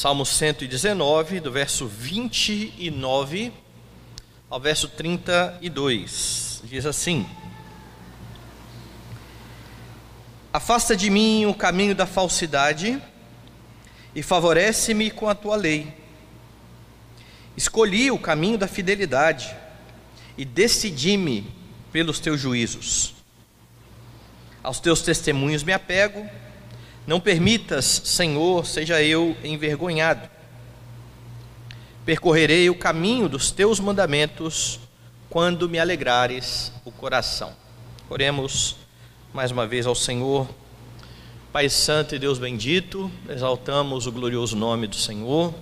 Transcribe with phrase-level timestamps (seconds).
[0.00, 3.52] Salmo 119, do verso 29
[4.48, 6.62] ao verso 32.
[6.64, 7.28] Diz assim:
[10.50, 12.98] Afasta de mim o caminho da falsidade
[14.14, 15.94] e favorece-me com a tua lei.
[17.54, 19.54] Escolhi o caminho da fidelidade
[20.34, 21.52] e decidi-me
[21.92, 23.12] pelos teus juízos.
[24.62, 26.26] Aos teus testemunhos me apego
[27.10, 30.30] não permitas, Senhor, seja eu envergonhado.
[32.04, 34.78] Percorrerei o caminho dos teus mandamentos
[35.28, 37.52] quando me alegrares o coração.
[38.08, 38.76] Oremos
[39.34, 40.48] mais uma vez ao Senhor.
[41.52, 45.52] Pai Santo e Deus bendito, exaltamos o glorioso nome do Senhor.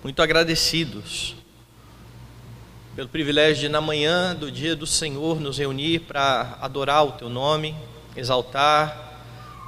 [0.00, 1.34] Muito agradecidos
[2.94, 7.28] pelo privilégio de, na manhã do dia do Senhor, nos reunir para adorar o Teu
[7.28, 7.74] nome,
[8.16, 9.09] exaltar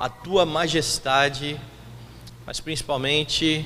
[0.03, 1.57] a tua majestade,
[2.45, 3.65] mas principalmente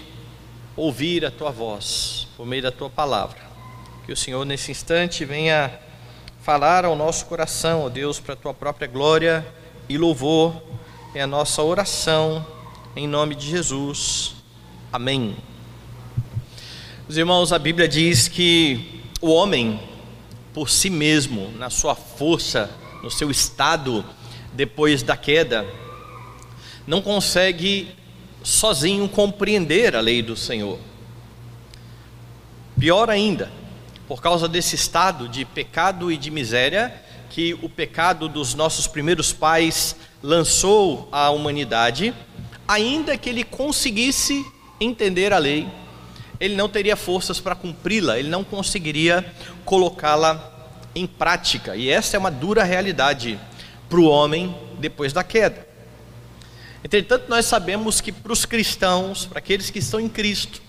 [0.77, 3.39] ouvir a tua voz por meio da tua palavra.
[4.05, 5.73] Que o Senhor nesse instante venha
[6.43, 9.47] falar ao nosso coração, ó Deus, para a tua própria glória
[9.89, 10.63] e louvor.
[11.15, 12.47] É a nossa oração
[12.95, 14.35] em nome de Jesus.
[14.93, 15.39] Amém.
[17.09, 19.81] Os irmãos, a Bíblia diz que o homem
[20.53, 22.69] por si mesmo, na sua força,
[23.03, 24.05] no seu estado
[24.53, 25.67] depois da queda,
[26.87, 27.89] não consegue
[28.43, 30.79] sozinho compreender a lei do Senhor.
[32.79, 33.51] Pior ainda,
[34.07, 36.95] por causa desse estado de pecado e de miséria
[37.29, 42.15] que o pecado dos nossos primeiros pais lançou à humanidade,
[42.69, 44.45] ainda que ele conseguisse
[44.81, 45.67] entender a lei,
[46.39, 49.25] ele não teria forças para cumpri-la, ele não conseguiria
[49.65, 50.53] colocá-la
[50.95, 53.39] em prática, e essa é uma dura realidade
[53.89, 55.67] para o homem depois da queda.
[56.85, 60.61] Entretanto, nós sabemos que para os cristãos, para aqueles que estão em Cristo,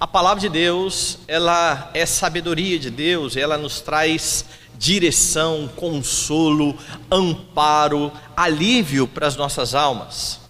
[0.00, 4.44] a palavra de Deus, ela é sabedoria de Deus, ela nos traz
[4.76, 6.76] direção, consolo,
[7.10, 10.40] amparo, alívio para as nossas almas.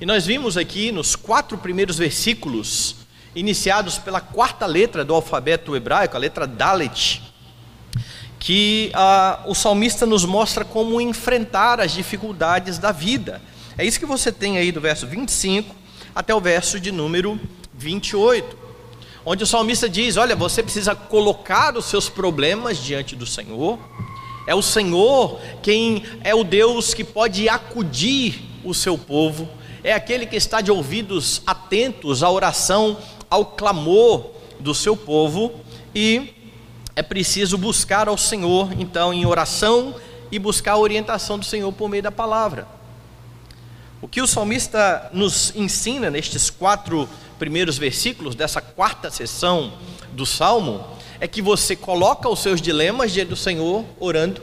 [0.00, 2.96] E nós vimos aqui nos quatro primeiros versículos,
[3.34, 7.22] iniciados pela quarta letra do alfabeto hebraico, a letra Dalet,
[8.38, 13.40] que ah, o salmista nos mostra como enfrentar as dificuldades da vida
[13.78, 15.74] é isso que você tem aí do verso 25
[16.12, 17.40] até o verso de número
[17.74, 18.58] 28,
[19.24, 23.78] onde o salmista diz: Olha, você precisa colocar os seus problemas diante do Senhor.
[24.48, 29.48] É o Senhor quem é o Deus que pode acudir o seu povo,
[29.84, 32.98] é aquele que está de ouvidos atentos à oração,
[33.30, 35.52] ao clamor do seu povo,
[35.94, 36.34] e
[36.96, 39.94] é preciso buscar ao Senhor, então, em oração
[40.32, 42.77] e buscar a orientação do Senhor por meio da palavra.
[44.00, 49.72] O que o salmista nos ensina nestes quatro primeiros versículos dessa quarta sessão
[50.12, 50.86] do salmo
[51.18, 54.40] é que você coloca os seus dilemas diante do Senhor orando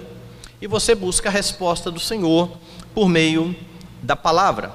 [0.62, 2.52] e você busca a resposta do Senhor
[2.94, 3.56] por meio
[4.04, 4.74] da palavra.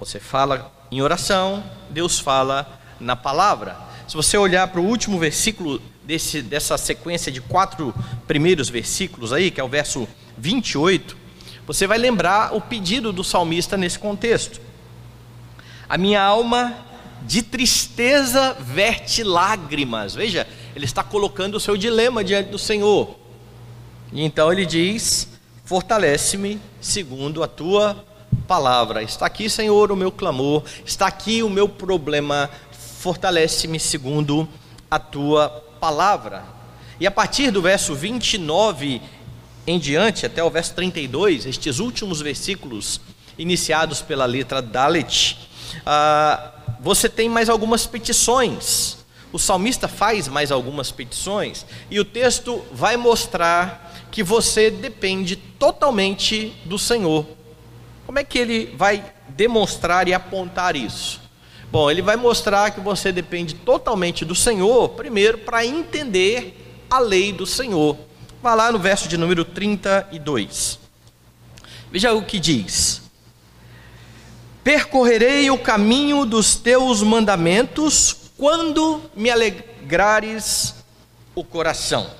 [0.00, 3.76] Você fala em oração, Deus fala na palavra.
[4.08, 7.94] Se você olhar para o último versículo desse, dessa sequência de quatro
[8.26, 11.25] primeiros versículos aí, que é o verso 28,
[11.66, 14.60] você vai lembrar o pedido do salmista nesse contexto.
[15.88, 16.76] A minha alma
[17.22, 20.14] de tristeza verte lágrimas.
[20.14, 23.16] Veja, ele está colocando o seu dilema diante do Senhor.
[24.12, 25.28] E então ele diz:
[25.64, 28.04] Fortalece-me segundo a tua
[28.46, 29.02] palavra.
[29.02, 32.48] Está aqui, Senhor, o meu clamor, está aqui o meu problema.
[33.00, 34.48] Fortalece-me segundo
[34.90, 35.48] a tua
[35.80, 36.44] palavra.
[36.98, 39.02] E a partir do verso 29
[39.66, 43.00] em diante, até o verso 32, estes últimos versículos
[43.36, 45.36] iniciados pela letra Dalet,
[45.84, 48.98] ah, você tem mais algumas petições.
[49.32, 56.54] O salmista faz mais algumas petições, e o texto vai mostrar que você depende totalmente
[56.64, 57.26] do Senhor.
[58.06, 61.20] Como é que ele vai demonstrar e apontar isso?
[61.70, 67.32] Bom, ele vai mostrar que você depende totalmente do Senhor, primeiro, para entender a lei
[67.32, 67.98] do Senhor.
[68.42, 70.78] Vá lá no verso de número 32.
[71.90, 73.02] Veja o que diz:
[74.62, 80.74] Percorrerei o caminho dos teus mandamentos quando me alegrares
[81.34, 82.10] o coração.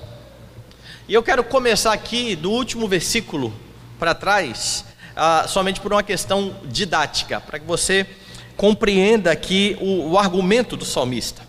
[1.07, 3.53] E eu quero começar aqui do último versículo
[3.97, 4.83] para trás,
[5.15, 8.05] ah, somente por uma questão didática, para que você
[8.57, 11.46] compreenda aqui o, o argumento do salmista.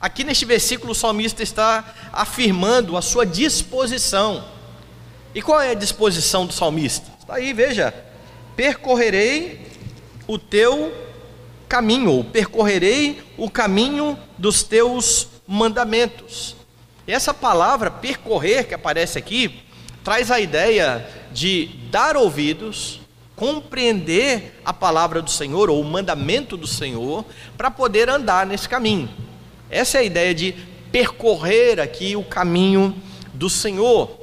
[0.00, 4.44] Aqui neste versículo, o salmista está afirmando a sua disposição.
[5.34, 7.10] E qual é a disposição do salmista?
[7.18, 7.92] Está aí, veja:
[8.54, 9.66] percorrerei
[10.26, 10.92] o teu
[11.68, 16.54] caminho, ou percorrerei o caminho dos teus mandamentos.
[17.06, 19.62] E essa palavra percorrer que aparece aqui
[20.04, 23.00] traz a ideia de dar ouvidos,
[23.34, 27.24] compreender a palavra do Senhor ou o mandamento do Senhor
[27.56, 29.08] para poder andar nesse caminho.
[29.70, 30.54] Essa é a ideia de
[30.90, 32.94] percorrer aqui o caminho
[33.34, 34.18] do Senhor.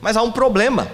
[0.00, 0.90] Mas há um problema,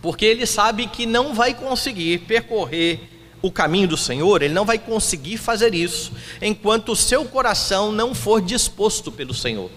[0.00, 3.00] porque ele sabe que não vai conseguir percorrer
[3.42, 8.14] o caminho do Senhor, ele não vai conseguir fazer isso enquanto o seu coração não
[8.14, 9.70] for disposto pelo Senhor.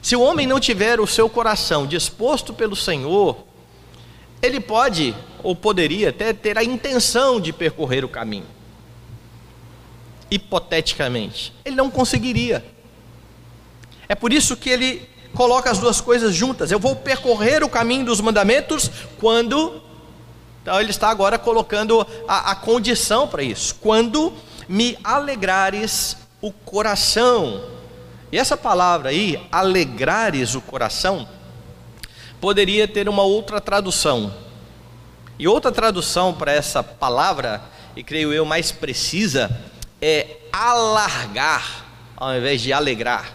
[0.00, 3.44] Se o homem não tiver o seu coração disposto pelo Senhor,
[4.42, 8.46] ele pode ou poderia até ter a intenção de percorrer o caminho.
[10.30, 12.64] Hipoteticamente, ele não conseguiria.
[14.08, 16.70] É por isso que ele coloca as duas coisas juntas.
[16.70, 19.82] Eu vou percorrer o caminho dos mandamentos quando.
[20.62, 23.74] Então ele está agora colocando a, a condição para isso.
[23.76, 24.32] Quando
[24.68, 27.62] me alegrares o coração.
[28.32, 31.28] E essa palavra aí, alegrares o coração,
[32.40, 34.32] poderia ter uma outra tradução.
[35.38, 37.62] E outra tradução para essa palavra,
[37.96, 39.50] e creio eu mais precisa,
[40.06, 43.32] é alargar, ao invés de alegrar.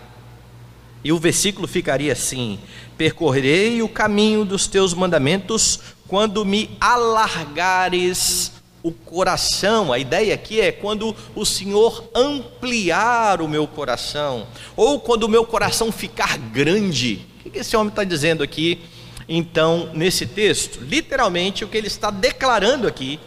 [1.03, 2.59] E o versículo ficaria assim:
[2.95, 8.51] Percorrerei o caminho dos teus mandamentos quando me alargares
[8.83, 9.91] o coração.
[9.91, 14.45] A ideia aqui é quando o Senhor ampliar o meu coração,
[14.75, 17.25] ou quando o meu coração ficar grande.
[17.43, 18.79] O que esse homem está dizendo aqui,
[19.27, 20.81] então, nesse texto?
[20.81, 23.19] Literalmente, o que ele está declarando aqui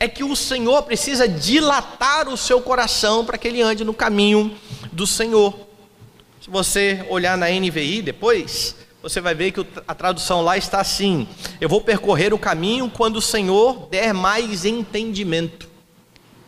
[0.00, 4.56] é que o Senhor precisa dilatar o seu coração para que ele ande no caminho
[4.90, 5.54] do Senhor.
[6.40, 11.28] Se você olhar na NVI depois, você vai ver que a tradução lá está assim:
[11.60, 15.68] Eu vou percorrer o caminho quando o Senhor der mais entendimento.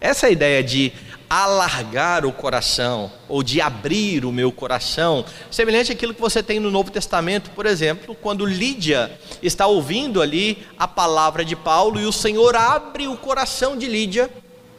[0.01, 0.91] Essa é a ideia de
[1.33, 6.71] alargar o coração, ou de abrir o meu coração, semelhante àquilo que você tem no
[6.71, 9.11] Novo Testamento, por exemplo, quando Lídia
[9.43, 14.29] está ouvindo ali a palavra de Paulo e o Senhor abre o coração de Lídia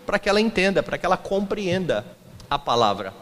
[0.05, 2.05] para que ela entenda, para que ela compreenda
[2.47, 3.15] a palavra.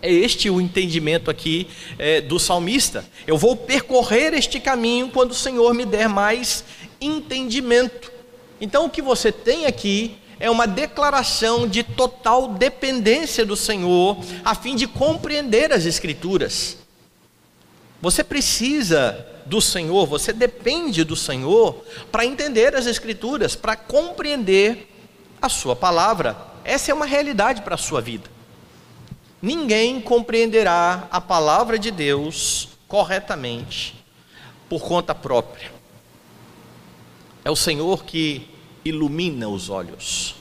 [0.00, 1.68] É este o entendimento aqui
[1.98, 3.04] é, do salmista.
[3.26, 6.64] Eu vou percorrer este caminho quando o Senhor me der mais
[7.02, 8.10] entendimento.
[8.58, 14.54] Então, o que você tem aqui é uma declaração de total dependência do Senhor, a
[14.54, 16.78] fim de compreender as Escrituras.
[18.00, 24.92] Você precisa do Senhor, você depende do Senhor para entender as Escrituras, para compreender
[25.40, 26.36] a Sua palavra.
[26.64, 28.36] Essa é uma realidade para a sua vida
[29.40, 33.94] ninguém compreenderá a palavra de Deus corretamente
[34.68, 35.70] por conta própria.
[37.44, 38.48] É o Senhor que
[38.88, 40.36] ilumina os olhos.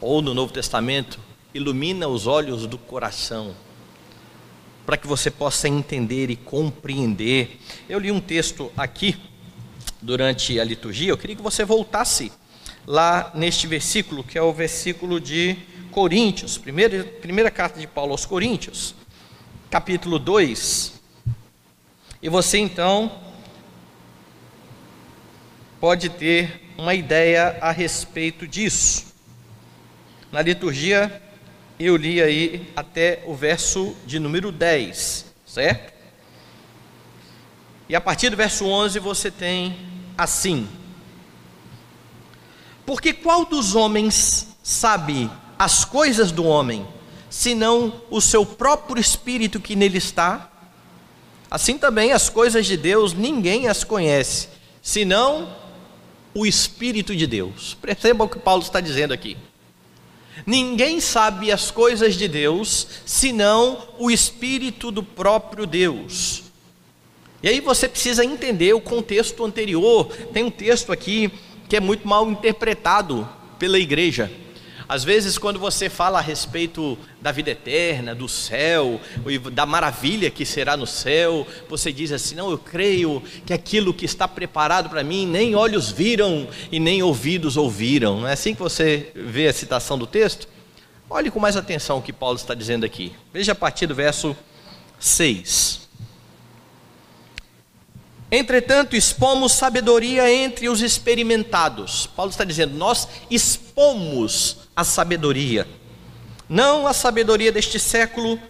[0.00, 1.18] Ou no Novo Testamento,
[1.54, 3.54] ilumina os olhos do coração,
[4.84, 7.60] para que você possa entender e compreender.
[7.88, 9.16] Eu li um texto aqui
[10.00, 12.32] durante a liturgia, eu queria que você voltasse
[12.84, 15.56] lá neste versículo, que é o versículo de
[15.92, 18.94] Coríntios, primeira, primeira carta de Paulo aos Coríntios,
[19.70, 20.94] capítulo 2.
[22.22, 23.12] E você então
[25.78, 29.12] pode ter uma ideia a respeito disso.
[30.30, 31.22] Na liturgia,
[31.78, 35.92] eu li aí até o verso de número 10, certo?
[37.88, 39.76] E a partir do verso 11 você tem
[40.16, 40.68] assim:
[42.86, 46.86] Porque qual dos homens sabe as coisas do homem,
[47.28, 50.50] senão o seu próprio espírito que nele está?
[51.50, 54.48] Assim também as coisas de Deus ninguém as conhece,
[54.80, 55.54] senão
[56.34, 57.76] o Espírito de Deus.
[57.80, 59.36] Perceba o que Paulo está dizendo aqui.
[60.46, 66.44] Ninguém sabe as coisas de Deus, senão o Espírito do próprio Deus.
[67.42, 70.06] E aí você precisa entender o contexto anterior.
[70.32, 71.30] Tem um texto aqui
[71.68, 74.30] que é muito mal interpretado pela igreja.
[74.88, 79.00] Às vezes, quando você fala a respeito da vida eterna, do céu,
[79.52, 84.04] da maravilha que será no céu, você diz assim: Não, eu creio que aquilo que
[84.04, 88.20] está preparado para mim, nem olhos viram e nem ouvidos ouviram.
[88.20, 90.48] Não é assim que você vê a citação do texto?
[91.08, 93.12] Olhe com mais atenção o que Paulo está dizendo aqui.
[93.32, 94.36] Veja a partir do verso
[94.98, 95.81] 6.
[98.34, 102.06] Entretanto, expomos sabedoria entre os experimentados.
[102.16, 105.68] Paulo está dizendo: nós expomos a sabedoria,
[106.48, 108.40] não a sabedoria deste século,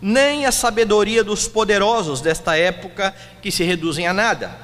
[0.00, 4.56] nem a sabedoria dos poderosos desta época que se reduzem a nada,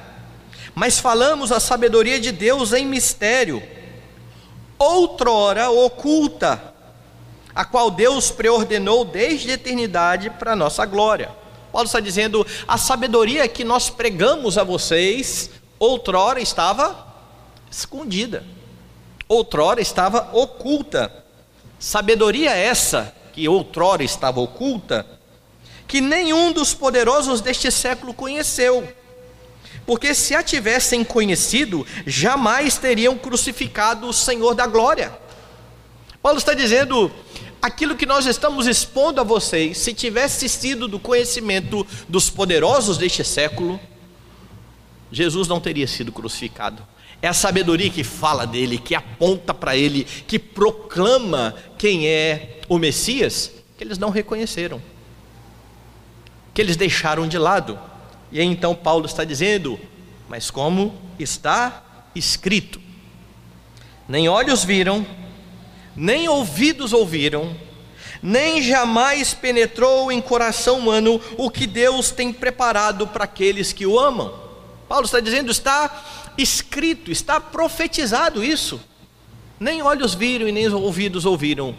[0.73, 3.61] mas falamos a sabedoria de Deus em mistério,
[4.77, 6.73] outrora oculta,
[7.53, 11.38] a qual Deus preordenou desde a eternidade para nossa glória.
[11.71, 17.07] Paulo está dizendo: a sabedoria que nós pregamos a vocês, outrora estava
[17.71, 18.43] escondida,
[19.27, 21.23] outrora estava oculta.
[21.79, 25.05] Sabedoria essa que outrora estava oculta,
[25.87, 28.87] que nenhum dos poderosos deste século conheceu.
[29.85, 35.17] Porque se a tivessem conhecido, jamais teriam crucificado o Senhor da glória.
[36.21, 37.11] Paulo está dizendo:
[37.61, 43.23] aquilo que nós estamos expondo a vocês, se tivesse sido do conhecimento dos poderosos deste
[43.23, 43.79] século,
[45.11, 46.85] Jesus não teria sido crucificado.
[47.21, 52.77] É a sabedoria que fala dele, que aponta para ele, que proclama quem é o
[52.77, 54.81] Messias, que eles não reconheceram,
[56.53, 57.77] que eles deixaram de lado.
[58.31, 59.77] E aí então Paulo está dizendo:
[60.29, 61.83] Mas como está
[62.15, 62.79] escrito,
[64.07, 65.05] nem olhos viram,
[65.95, 67.55] nem ouvidos ouviram,
[68.21, 73.99] nem jamais penetrou em coração humano o que Deus tem preparado para aqueles que o
[73.99, 74.33] amam.
[74.87, 78.81] Paulo está dizendo, está escrito, está profetizado isso.
[79.59, 81.75] Nem olhos viram e nem ouvidos ouviram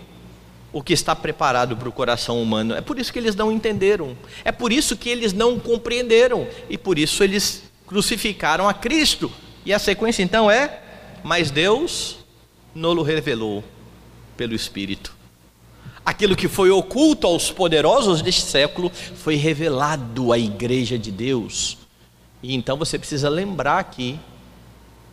[0.72, 2.74] o que está preparado para o coração humano.
[2.74, 6.78] É por isso que eles não entenderam, é por isso que eles não compreenderam e
[6.78, 9.32] por isso eles crucificaram a Cristo.
[9.64, 10.80] E a sequência então é:
[11.24, 12.18] Mas Deus
[12.74, 13.64] não revelou
[14.40, 15.14] pelo Espírito.
[16.02, 21.76] Aquilo que foi oculto aos poderosos deste século foi revelado à igreja de Deus.
[22.42, 24.18] E então você precisa lembrar aqui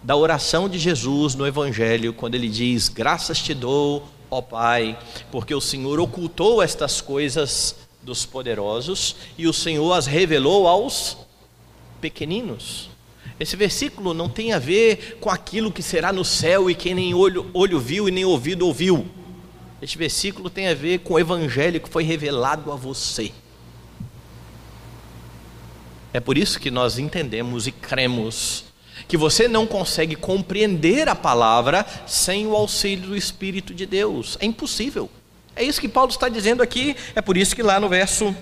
[0.02, 4.98] da oração de Jesus no Evangelho, quando ele diz: Graças te dou, ó Pai,
[5.30, 11.18] porque o Senhor ocultou estas coisas dos poderosos e o Senhor as revelou aos
[12.00, 12.90] pequeninos.
[13.40, 17.14] Esse versículo não tem a ver com aquilo que será no céu e que nem
[17.14, 19.06] olho, olho viu e nem ouvido ouviu.
[19.82, 23.32] Este versículo tem a ver com o evangelho que foi revelado a você.
[26.12, 28.66] É por isso que nós entendemos e cremos
[29.08, 34.36] que você não consegue compreender a palavra sem o auxílio do Espírito de Deus.
[34.40, 35.10] É impossível.
[35.56, 36.96] É isso que Paulo está dizendo aqui.
[37.14, 38.36] É por isso que lá no verso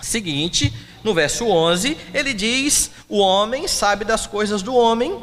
[0.00, 5.16] seguinte, no verso 11, ele diz: O homem sabe das coisas do homem,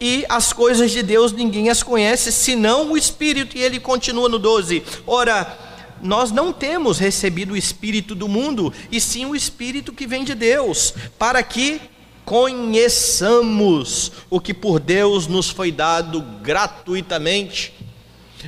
[0.00, 3.56] e as coisas de Deus ninguém as conhece, senão o Espírito.
[3.56, 5.58] E ele continua no 12: Ora,
[6.02, 10.34] nós não temos recebido o Espírito do mundo, e sim o Espírito que vem de
[10.34, 11.80] Deus, para que
[12.24, 17.74] conheçamos o que por Deus nos foi dado gratuitamente.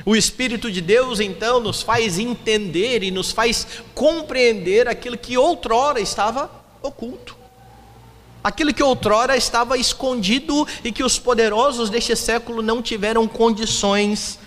[0.05, 5.99] O Espírito de Deus então nos faz entender e nos faz compreender aquilo que outrora
[5.99, 6.49] estava
[6.81, 7.35] oculto.
[8.43, 14.39] Aquilo que outrora estava escondido e que os poderosos deste século não tiveram condições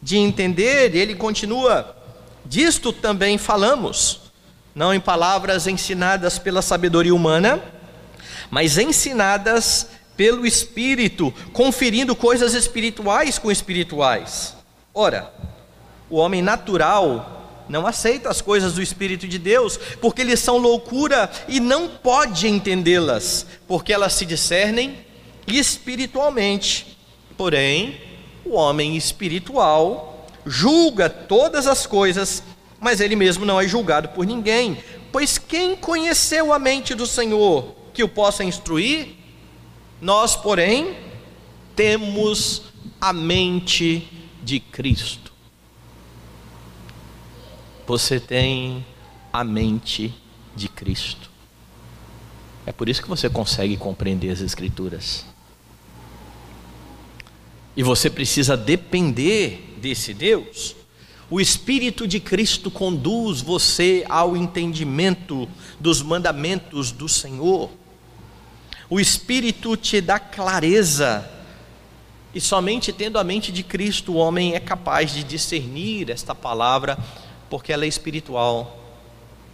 [0.00, 0.94] de entender.
[0.94, 1.96] Ele continua:
[2.44, 4.20] Disto também falamos,
[4.74, 7.62] não em palavras ensinadas pela sabedoria humana,
[8.50, 14.54] mas ensinadas pelo Espírito, conferindo coisas espirituais com espirituais.
[14.94, 15.34] Ora,
[16.08, 21.28] o homem natural não aceita as coisas do Espírito de Deus, porque eles são loucura
[21.48, 24.96] e não pode entendê-las, porque elas se discernem
[25.48, 26.96] espiritualmente.
[27.36, 28.00] Porém,
[28.44, 32.44] o homem espiritual julga todas as coisas,
[32.78, 34.78] mas ele mesmo não é julgado por ninguém.
[35.10, 39.08] Pois quem conheceu a mente do Senhor que o possa instruir?
[40.00, 40.96] Nós, porém,
[41.74, 42.62] temos
[43.00, 45.32] a mente de Cristo.
[47.86, 48.84] Você tem
[49.32, 50.14] a mente
[50.54, 51.30] de Cristo.
[52.66, 55.26] É por isso que você consegue compreender as Escrituras.
[57.76, 60.76] E você precisa depender desse Deus.
[61.30, 65.48] O Espírito de Cristo conduz você ao entendimento
[65.80, 67.70] dos mandamentos do Senhor.
[68.88, 71.28] O Espírito te dá clareza
[72.34, 76.98] e somente tendo a mente de Cristo o homem é capaz de discernir esta palavra,
[77.48, 78.76] porque ela é espiritual.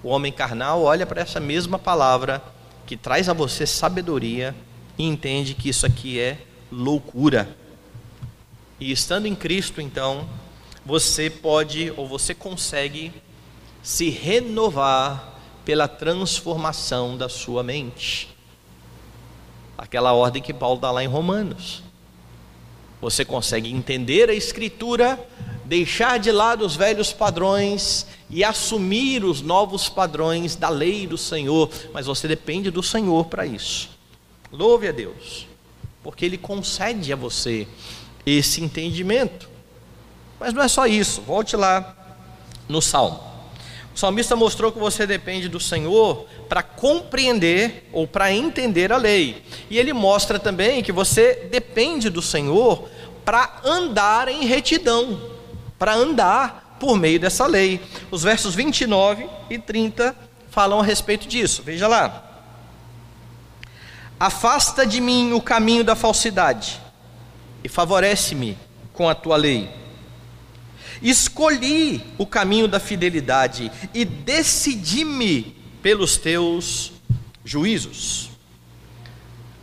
[0.02, 2.42] O homem carnal olha para essa mesma palavra
[2.87, 4.56] que traz a você sabedoria
[4.96, 6.38] e entende que isso aqui é
[6.72, 7.54] loucura.
[8.80, 10.26] E estando em Cristo, então,
[10.87, 13.12] você pode ou você consegue
[13.82, 15.34] se renovar
[15.66, 18.34] pela transformação da sua mente.
[19.76, 21.89] Aquela ordem que Paulo dá lá em Romanos.
[23.00, 25.19] Você consegue entender a Escritura,
[25.64, 31.71] deixar de lado os velhos padrões e assumir os novos padrões da lei do Senhor,
[31.92, 33.90] mas você depende do Senhor para isso.
[34.52, 35.47] Louve a Deus,
[36.02, 37.66] porque Ele concede a você
[38.26, 39.49] esse entendimento.
[40.38, 41.97] Mas não é só isso, volte lá
[42.69, 43.29] no Salmo.
[44.00, 49.45] O salmista mostrou que você depende do Senhor para compreender ou para entender a lei.
[49.69, 52.88] E ele mostra também que você depende do Senhor
[53.26, 55.21] para andar em retidão,
[55.78, 57.78] para andar por meio dessa lei.
[58.11, 60.16] Os versos 29 e 30
[60.49, 61.62] falam a respeito disso.
[61.62, 62.25] Veja lá.
[64.19, 66.80] Afasta de mim o caminho da falsidade
[67.62, 68.57] e favorece-me
[68.95, 69.79] com a tua lei.
[71.02, 76.92] Escolhi o caminho da fidelidade e decidi-me pelos teus
[77.45, 78.30] juízos.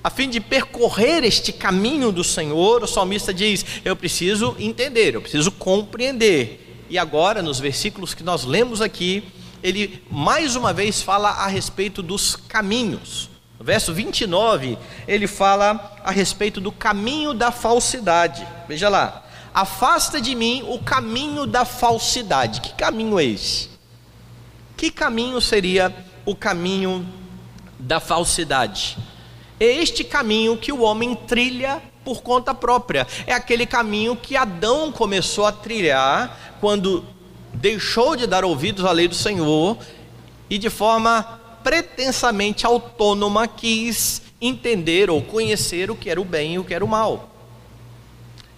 [0.03, 5.21] A fim de percorrer este caminho do Senhor, o salmista diz: Eu preciso entender, eu
[5.21, 6.85] preciso compreender.
[6.89, 9.23] E agora, nos versículos que nós lemos aqui,
[9.61, 13.29] ele mais uma vez fala a respeito dos caminhos.
[13.59, 14.77] No verso 29,
[15.07, 18.47] ele fala a respeito do caminho da falsidade.
[18.67, 19.26] Veja lá.
[19.57, 22.61] Afasta de mim o caminho da falsidade.
[22.61, 23.69] Que caminho é esse?
[24.77, 25.91] Que caminho seria
[26.27, 27.03] o caminho
[27.79, 28.99] da falsidade?
[29.59, 33.07] É este caminho que o homem trilha por conta própria.
[33.25, 37.03] É aquele caminho que Adão começou a trilhar quando
[37.51, 39.75] deixou de dar ouvidos à lei do Senhor
[40.51, 41.23] e de forma
[41.63, 46.85] pretensamente autônoma quis entender ou conhecer o que era o bem e o que era
[46.85, 47.36] o mal.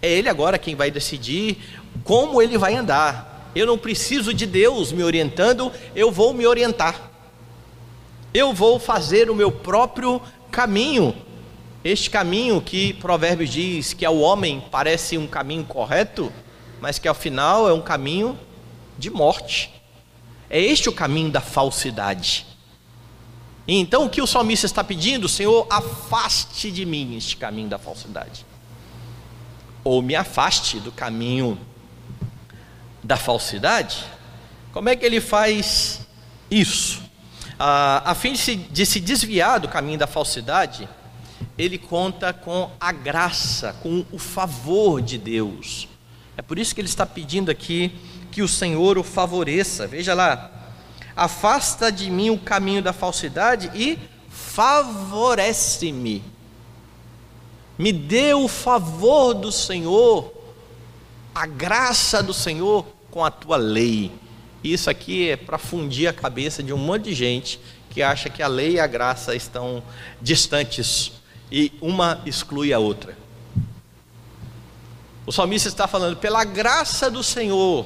[0.02, 1.58] É Ele agora quem vai decidir
[2.04, 3.52] como ele vai andar.
[3.56, 7.12] Eu não preciso de Deus me orientando, eu vou me orientar.
[8.34, 11.16] Eu vou fazer o meu próprio caminho.
[11.84, 16.32] Este caminho que Provérbios diz que ao homem parece um caminho correto,
[16.80, 18.38] mas que ao final é um caminho
[18.98, 19.74] de morte.
[20.50, 22.46] É este o caminho da falsidade.
[23.68, 28.49] Então o que o salmista está pedindo, Senhor, afaste de mim este caminho da falsidade
[29.84, 31.58] ou me afaste do caminho
[33.04, 34.06] da falsidade,
[34.72, 36.02] como é que ele faz
[36.50, 37.02] isso?
[37.58, 40.88] Ah, a fim de se, de se desviar do caminho da falsidade,
[41.58, 45.88] ele conta com a graça, com o favor de Deus.
[46.38, 47.92] É por isso que ele está pedindo aqui
[48.32, 49.86] que o Senhor o favoreça.
[49.88, 50.52] Veja lá,
[51.16, 56.24] afasta de mim o caminho da falsidade e favorece-me
[57.80, 60.34] me dê o favor do Senhor,
[61.34, 64.12] a graça do Senhor com a tua lei.
[64.62, 67.58] Isso aqui é para fundir a cabeça de um monte de gente
[67.90, 69.82] que acha que a lei e a graça estão
[70.22, 71.14] distantes
[71.50, 73.18] e uma exclui a outra.
[75.26, 77.86] O salmista está falando: pela graça do Senhor,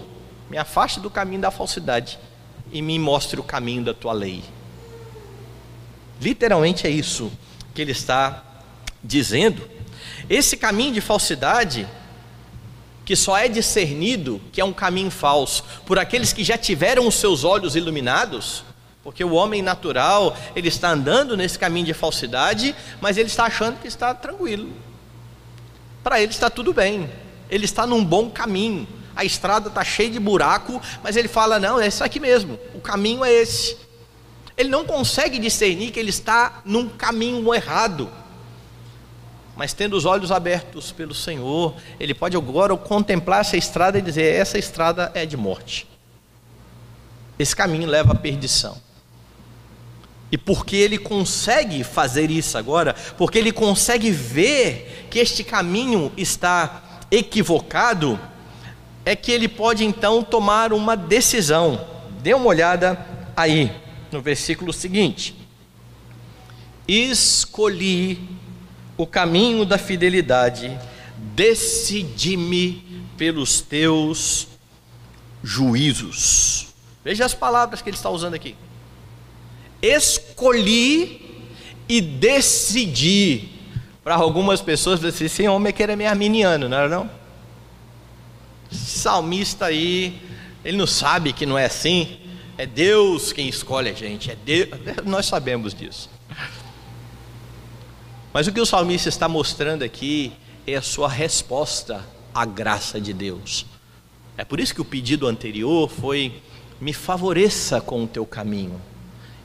[0.50, 2.18] me afaste do caminho da falsidade
[2.72, 4.44] e me mostre o caminho da tua lei.
[6.20, 7.32] Literalmente é isso
[7.76, 8.53] que ele está
[9.04, 9.70] dizendo.
[10.30, 11.88] Esse caminho de falsidade,
[13.06, 17.16] que só é discernido que é um caminho falso por aqueles que já tiveram os
[17.16, 18.64] seus olhos iluminados,
[19.04, 23.82] porque o homem natural, ele está andando nesse caminho de falsidade, mas ele está achando
[23.82, 24.72] que está tranquilo.
[26.02, 27.10] Para ele está tudo bem.
[27.50, 28.88] Ele está num bom caminho.
[29.14, 32.58] A estrada está cheia de buraco, mas ele fala: "Não, é isso aqui mesmo.
[32.74, 33.76] O caminho é esse".
[34.56, 38.10] Ele não consegue discernir que ele está num caminho errado
[39.56, 44.34] mas tendo os olhos abertos pelo Senhor, ele pode agora contemplar essa estrada e dizer:
[44.34, 45.88] essa estrada é de morte.
[47.38, 48.78] Esse caminho leva à perdição.
[50.32, 57.04] E porque ele consegue fazer isso agora, porque ele consegue ver que este caminho está
[57.12, 58.20] equivocado,
[59.06, 61.88] é que ele pode então tomar uma decisão.
[62.22, 63.72] Dê uma olhada aí
[64.12, 65.36] no versículo seguinte:
[66.88, 68.20] Escolhi
[68.98, 70.78] o caminho da fidelidade,
[71.18, 74.48] decidi-me pelos teus
[75.44, 76.68] juízos.
[77.04, 78.56] Veja as palavras que ele está usando aqui.
[79.82, 81.22] Escolhi
[81.88, 83.50] e decidi.
[84.04, 87.10] Para algumas pessoas, assim, esse homem é que era meio arminiano, não era não?
[88.70, 90.20] Salmista aí,
[90.64, 92.20] ele não sabe que não é assim.
[92.58, 94.70] É Deus quem escolhe a gente, é Deus,
[95.06, 96.10] nós sabemos disso.
[98.34, 100.34] Mas o que o salmista está mostrando aqui
[100.66, 103.66] é a sua resposta à graça de Deus.
[104.36, 106.42] É por isso que o pedido anterior foi:
[106.82, 108.82] me favoreça com o teu caminho.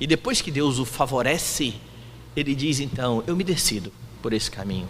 [0.00, 1.74] E depois que Deus o favorece,
[2.34, 4.88] ele diz então: eu me decido por esse caminho.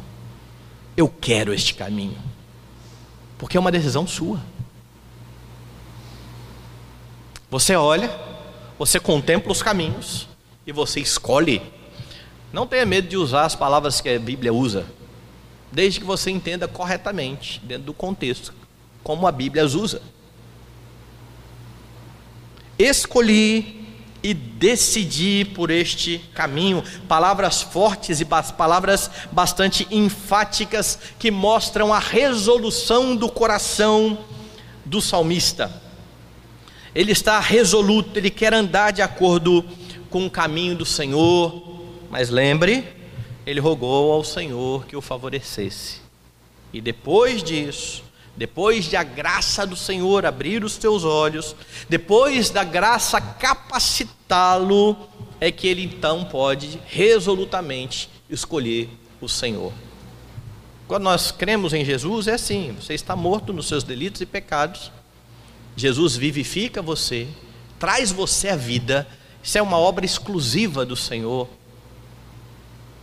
[0.97, 2.19] Eu quero este caminho.
[3.37, 4.41] Porque é uma decisão sua.
[7.51, 8.11] Você olha,
[8.79, 10.29] você contempla os caminhos
[10.67, 11.63] e você escolhe
[12.59, 14.85] não tenha medo de usar as palavras que a Bíblia usa,
[15.71, 18.53] desde que você entenda corretamente, dentro do contexto
[19.05, 20.03] como a Bíblia as usa.
[22.77, 23.87] Escolhi
[24.25, 26.83] e decidi por este caminho.
[27.07, 34.19] Palavras fortes e palavras bastante enfáticas que mostram a resolução do coração
[34.85, 35.71] do salmista.
[36.93, 39.65] Ele está resoluto, ele quer andar de acordo
[40.11, 41.69] com o caminho do Senhor,
[42.11, 42.87] mas lembre,
[43.47, 46.01] ele rogou ao Senhor que o favorecesse.
[46.73, 48.05] E depois disso,
[48.37, 51.57] depois de a graça do Senhor abrir os teus olhos,
[51.89, 54.97] depois da graça capacitá-lo,
[55.41, 58.89] é que ele então pode resolutamente escolher
[59.21, 59.73] o Senhor.
[60.87, 64.91] Quando nós cremos em Jesus, é assim: você está morto nos seus delitos e pecados,
[65.77, 67.29] Jesus vivifica você,
[67.79, 69.07] traz você à vida,
[69.43, 71.49] isso é uma obra exclusiva do Senhor.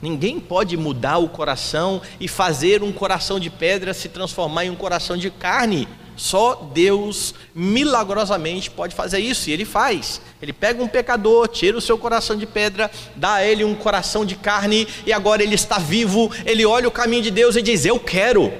[0.05, 4.75] Ninguém pode mudar o coração e fazer um coração de pedra se transformar em um
[4.75, 5.87] coração de carne.
[6.15, 10.21] Só Deus milagrosamente pode fazer isso, e Ele faz.
[10.39, 14.23] Ele pega um pecador, tira o seu coração de pedra, dá a ele um coração
[14.23, 16.31] de carne, e agora ele está vivo.
[16.45, 18.53] Ele olha o caminho de Deus e diz: Eu quero.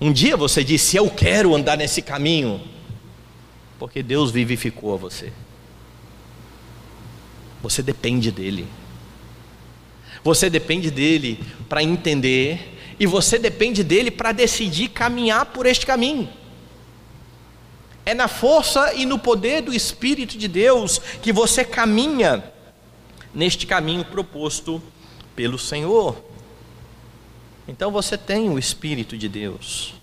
[0.00, 2.60] Um dia você disse: Eu quero andar nesse caminho,
[3.78, 5.32] porque Deus vivificou você.
[7.64, 8.68] Você depende dele.
[10.22, 16.28] Você depende dele para entender e você depende dele para decidir caminhar por este caminho.
[18.04, 22.44] É na força e no poder do Espírito de Deus que você caminha
[23.34, 24.82] neste caminho proposto
[25.34, 26.22] pelo Senhor.
[27.66, 29.94] Então você tem o Espírito de Deus,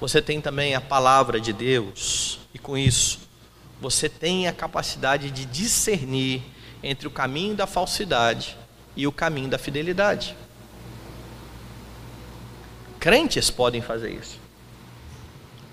[0.00, 3.21] você tem também a palavra de Deus, e com isso
[3.82, 6.40] você tem a capacidade de discernir
[6.84, 8.56] entre o caminho da falsidade
[8.96, 10.36] e o caminho da fidelidade.
[13.00, 14.38] Crentes podem fazer isso.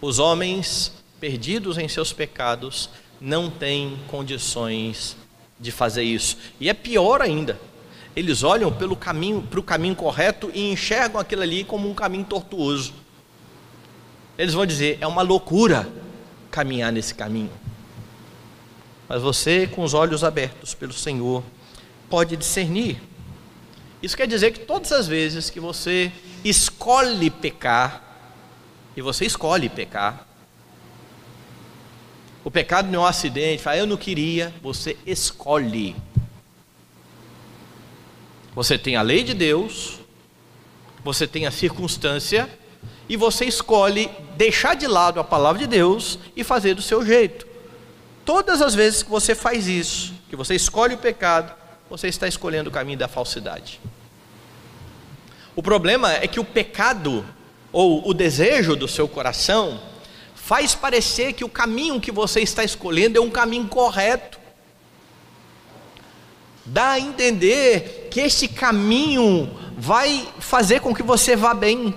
[0.01, 2.89] Os homens perdidos em seus pecados
[3.21, 5.15] não têm condições
[5.59, 6.35] de fazer isso.
[6.59, 7.59] E é pior ainda.
[8.15, 12.25] Eles olham pelo caminho, para o caminho correto e enxergam aquilo ali como um caminho
[12.25, 12.91] tortuoso.
[14.35, 15.87] Eles vão dizer: é uma loucura
[16.49, 17.51] caminhar nesse caminho.
[19.09, 21.43] Mas você, com os olhos abertos pelo Senhor,
[22.07, 23.01] pode discernir.
[24.03, 26.11] Isso quer dizer que todas as vezes que você
[26.45, 28.05] escolhe pecar,
[28.95, 30.27] e você escolhe pecar,
[32.43, 35.95] o pecado não é um acidente, fala, eu não queria, você escolhe.
[38.53, 39.99] Você tem a lei de Deus,
[41.03, 42.47] você tem a circunstância,
[43.09, 47.48] e você escolhe deixar de lado a palavra de Deus e fazer do seu jeito.
[48.29, 51.51] Todas as vezes que você faz isso, que você escolhe o pecado,
[51.89, 53.81] você está escolhendo o caminho da falsidade.
[55.55, 57.25] O problema é que o pecado,
[57.71, 59.81] ou o desejo do seu coração,
[60.35, 64.39] faz parecer que o caminho que você está escolhendo é um caminho correto.
[66.63, 71.95] Dá a entender que esse caminho vai fazer com que você vá bem,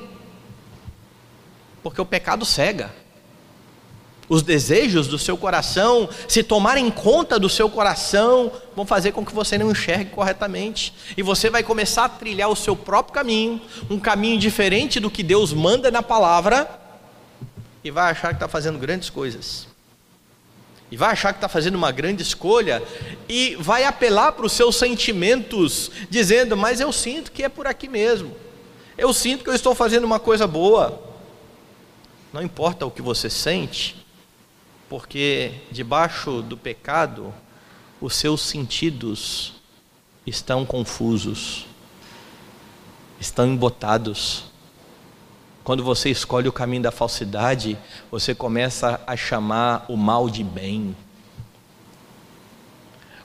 [1.82, 3.01] porque o pecado cega
[4.32, 9.34] os desejos do seu coração, se tomarem conta do seu coração, vão fazer com que
[9.34, 10.94] você não enxergue corretamente.
[11.14, 15.22] E você vai começar a trilhar o seu próprio caminho, um caminho diferente do que
[15.22, 16.66] Deus manda na palavra,
[17.84, 19.66] e vai achar que está fazendo grandes coisas.
[20.90, 22.82] E vai achar que está fazendo uma grande escolha,
[23.28, 27.86] e vai apelar para os seus sentimentos, dizendo: Mas eu sinto que é por aqui
[27.86, 28.34] mesmo,
[28.96, 31.12] eu sinto que eu estou fazendo uma coisa boa.
[32.32, 34.01] Não importa o que você sente,
[34.92, 37.32] porque debaixo do pecado
[37.98, 39.54] os seus sentidos
[40.26, 41.64] estão confusos,
[43.18, 44.44] estão embotados.
[45.64, 47.78] Quando você escolhe o caminho da falsidade,
[48.10, 50.94] você começa a chamar o mal de bem.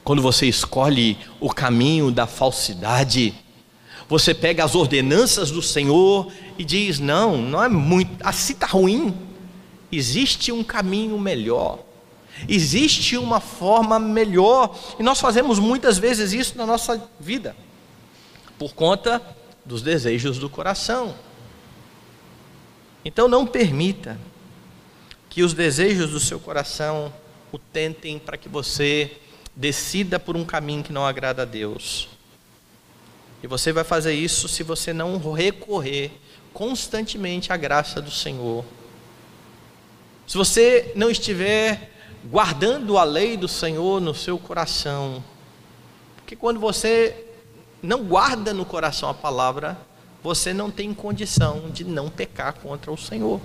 [0.06, 3.36] Quando você escolhe o caminho da falsidade,
[4.08, 9.27] você pega as ordenanças do Senhor e diz: Não, não é muito, assim está ruim.
[9.92, 11.80] Existe um caminho melhor.
[12.48, 14.78] Existe uma forma melhor.
[15.00, 17.56] E nós fazemos muitas vezes isso na nossa vida,
[18.60, 19.22] por conta
[19.66, 21.16] dos desejos do coração.
[23.04, 24.20] Então não permita
[25.30, 27.14] que os desejos do seu coração
[27.52, 29.18] o tentem para que você
[29.56, 32.10] decida por um caminho que não agrada a Deus.
[33.42, 36.12] E você vai fazer isso se você não recorrer
[36.54, 38.66] constantemente à graça do Senhor
[40.28, 41.90] se você não estiver
[42.26, 45.24] guardando a lei do Senhor no seu coração,
[46.18, 47.26] porque quando você
[47.82, 49.78] não guarda no coração a palavra,
[50.22, 53.40] você não tem condição de não pecar contra o Senhor.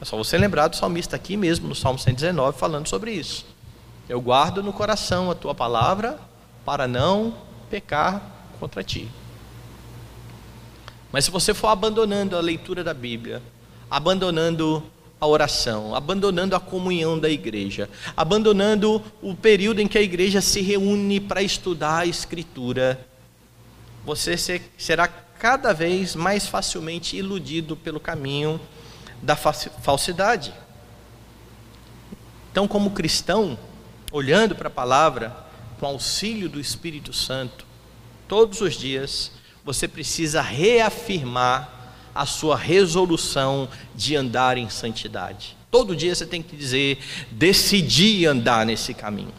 [0.00, 3.46] É só você lembrar do salmista aqui mesmo, no Salmo 119, falando sobre isso.
[4.08, 6.18] Eu guardo no coração a tua palavra
[6.64, 7.34] para não
[7.70, 8.20] pecar
[8.58, 9.08] contra ti.
[11.12, 13.40] Mas se você for abandonando a leitura da Bíblia,
[13.88, 14.82] abandonando
[15.20, 20.60] a oração, abandonando a comunhão da igreja, abandonando o período em que a igreja se
[20.60, 23.06] reúne para estudar a Escritura,
[24.04, 24.36] você
[24.76, 28.60] será cada vez mais facilmente iludido pelo caminho
[29.22, 30.52] da falsidade.
[32.52, 33.58] Então, como cristão,
[34.12, 35.36] olhando para a palavra,
[35.80, 37.66] com auxílio do Espírito Santo,
[38.28, 39.32] todos os dias,
[39.64, 41.75] você precisa reafirmar
[42.16, 45.56] a sua resolução de andar em santidade.
[45.70, 46.98] Todo dia você tem que dizer:
[47.30, 49.34] decidi andar nesse caminho.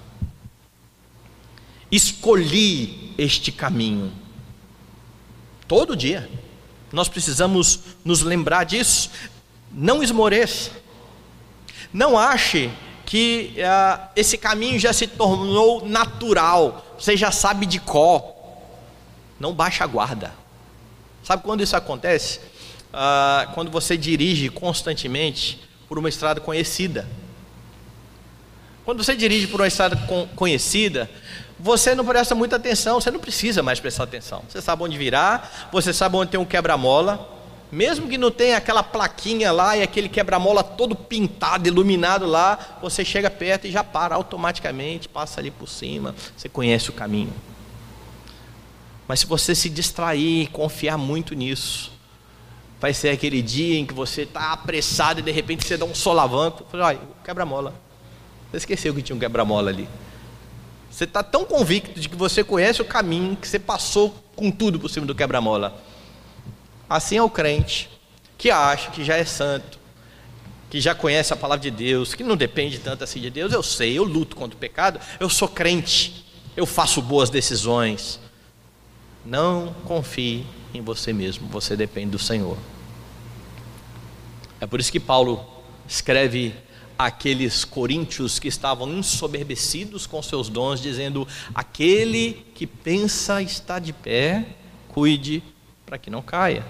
[1.91, 4.11] Escolhi este caminho.
[5.67, 6.29] Todo dia.
[6.91, 9.09] Nós precisamos nos lembrar disso.
[9.71, 10.71] Não esmoreça.
[11.93, 12.69] Não ache
[13.05, 16.85] que uh, esse caminho já se tornou natural.
[16.99, 18.35] Você já sabe de cor.
[19.39, 20.33] Não baixa a guarda.
[21.27, 22.39] Sabe quando isso acontece?
[22.93, 27.07] ah, quando você dirige constantemente por uma estrada conhecida.
[28.83, 29.97] Quando você dirige por uma estrada
[30.35, 31.09] conhecida,
[31.59, 34.43] você não presta muita atenção, você não precisa mais prestar atenção.
[34.47, 37.35] Você sabe onde virar, você sabe onde tem um quebra-mola.
[37.69, 43.03] Mesmo que não tenha aquela plaquinha lá e aquele quebra-mola todo pintado, iluminado lá, você
[43.03, 47.33] chega perto e já para automaticamente, passa ali por cima, você conhece o caminho.
[49.07, 51.97] Mas se você se distrair, confiar muito nisso,
[52.79, 55.95] Vai ser aquele dia em que você está apressado e de repente você dá um
[55.95, 56.65] solavanco.
[56.73, 57.73] Olha, quebra-mola.
[58.51, 59.89] Você esqueceu que tinha um quebra-mola ali.
[60.89, 64.79] Você está tão convicto de que você conhece o caminho, que você passou com tudo
[64.79, 65.81] por cima do quebra-mola.
[66.87, 67.89] Assim é o crente
[68.37, 69.79] que acha que já é santo,
[70.69, 73.51] que já conhece a palavra de Deus, que não depende tanto assim de Deus.
[73.51, 76.23] Eu sei, eu luto contra o pecado, eu sou crente,
[76.55, 78.19] eu faço boas decisões.
[79.27, 82.57] Não confie em você mesmo, você depende do Senhor.
[84.61, 85.45] É por isso que Paulo
[85.85, 86.55] escreve
[86.97, 94.45] aqueles coríntios que estavam ensoberbecidos com seus dons, dizendo: aquele que pensa estar de pé,
[94.87, 95.43] cuide
[95.85, 96.65] para que não caia.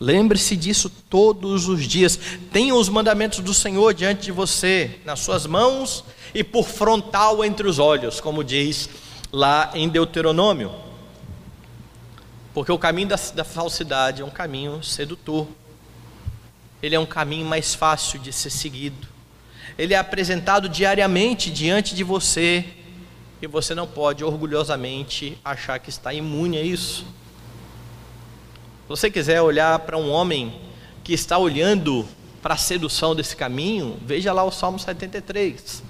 [0.00, 2.18] Lembre-se disso todos os dias.
[2.50, 6.02] Tenha os mandamentos do Senhor diante de você, nas suas mãos
[6.34, 8.88] e por frontal entre os olhos, como diz
[9.32, 10.70] lá em Deuteronômio.
[12.52, 15.48] Porque o caminho da, da falsidade é um caminho sedutor.
[16.82, 19.08] Ele é um caminho mais fácil de ser seguido.
[19.78, 22.64] Ele é apresentado diariamente diante de você
[23.40, 27.04] e você não pode orgulhosamente achar que está imune a isso.
[28.82, 30.60] Se você quiser olhar para um homem
[31.02, 32.06] que está olhando
[32.42, 35.82] para a sedução desse caminho, veja lá o Salmo 73.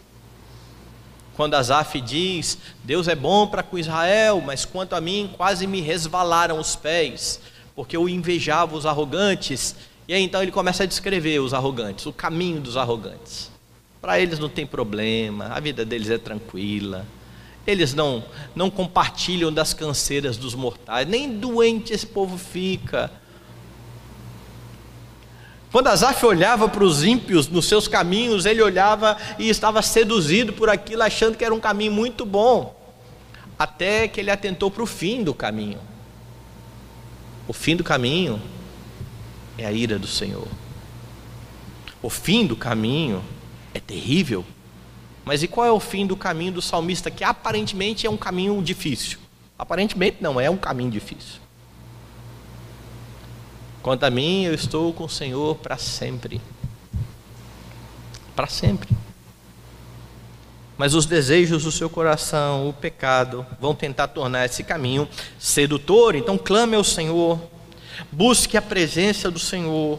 [1.36, 5.80] Quando Asaf diz: Deus é bom para com Israel, mas quanto a mim, quase me
[5.80, 7.40] resvalaram os pés,
[7.74, 9.74] porque eu invejava os arrogantes.
[10.06, 13.50] E aí então ele começa a descrever os arrogantes, o caminho dos arrogantes.
[14.00, 17.06] Para eles não tem problema, a vida deles é tranquila.
[17.64, 18.24] Eles não,
[18.56, 23.10] não compartilham das canseiras dos mortais, nem doente esse povo fica.
[25.72, 30.68] Quando Asaf olhava para os ímpios nos seus caminhos, ele olhava e estava seduzido por
[30.68, 32.78] aquilo, achando que era um caminho muito bom,
[33.58, 35.78] até que ele atentou para o fim do caminho.
[37.48, 38.40] O fim do caminho
[39.56, 40.46] é a ira do Senhor.
[42.02, 43.24] O fim do caminho
[43.72, 44.44] é terrível.
[45.24, 48.60] Mas e qual é o fim do caminho do salmista, que aparentemente é um caminho
[48.62, 49.18] difícil?
[49.58, 51.40] Aparentemente não, é um caminho difícil.
[53.82, 56.40] Quanto a mim, eu estou com o Senhor para sempre.
[58.36, 58.88] Para sempre.
[60.78, 66.14] Mas os desejos do seu coração, o pecado, vão tentar tornar esse caminho sedutor.
[66.14, 67.40] Então clame ao Senhor,
[68.10, 69.98] busque a presença do Senhor,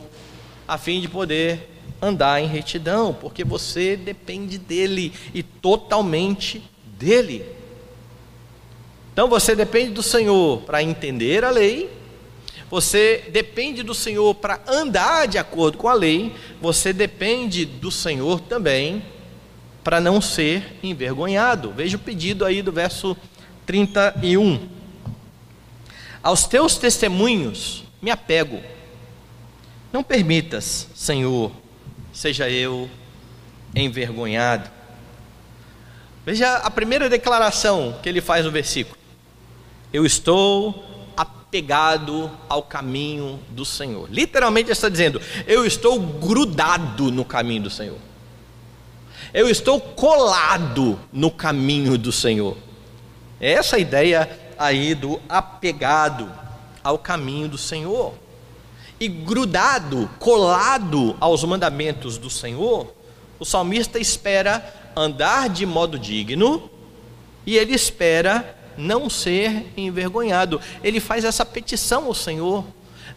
[0.68, 1.70] a fim de poder
[2.02, 6.64] andar em retidão, porque você depende dele e totalmente
[6.98, 7.46] dele.
[9.12, 12.03] Então você depende do Senhor para entender a lei
[12.74, 18.42] você depende do Senhor para andar de acordo com a lei, você depende do Senhor
[18.42, 19.06] também
[19.84, 21.72] para não ser envergonhado.
[21.72, 23.16] Veja o pedido aí do verso
[23.68, 24.68] 31.
[26.24, 28.60] Aos teus testemunhos me apego.
[29.92, 31.52] Não permitas, Senhor,
[32.12, 32.90] seja eu
[33.76, 34.68] envergonhado.
[36.26, 38.98] Veja a primeira declaração que ele faz no versículo.
[39.94, 40.93] Eu estou
[41.54, 44.10] apegado ao caminho do Senhor.
[44.10, 48.00] Literalmente está dizendo: eu estou grudado no caminho do Senhor.
[49.32, 52.58] Eu estou colado no caminho do Senhor.
[53.40, 56.32] É essa ideia aí do apegado
[56.84, 58.16] ao caminho do Senhor.
[59.00, 62.92] E grudado, colado aos mandamentos do Senhor,
[63.40, 66.70] o salmista espera andar de modo digno
[67.46, 70.60] e ele espera não ser envergonhado.
[70.84, 72.66] Ele faz essa petição ao Senhor: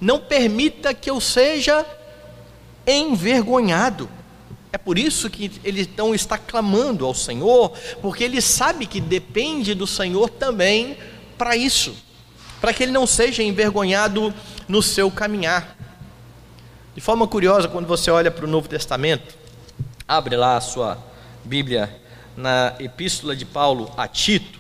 [0.01, 1.85] não permita que eu seja
[2.87, 4.09] envergonhado.
[4.73, 9.75] É por isso que ele então está clamando ao Senhor, porque ele sabe que depende
[9.75, 10.99] do Senhor também
[11.39, 11.95] para isso,
[12.61, 14.35] para que ele não seja envergonhado
[14.69, 15.77] no seu caminhar.
[16.95, 19.35] De forma curiosa, quando você olha para o Novo Testamento,
[20.09, 20.99] abre lá a sua
[21.45, 22.01] Bíblia
[22.37, 24.59] na Epístola de Paulo a Tito,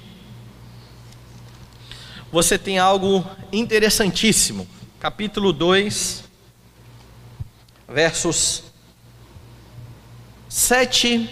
[2.37, 4.69] você tem algo interessantíssimo.
[5.01, 6.23] Capítulo 2,
[7.89, 8.65] versos
[10.47, 11.31] 7